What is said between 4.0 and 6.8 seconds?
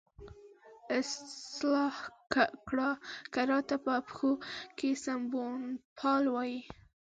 پښتو کې سمونپال وایي.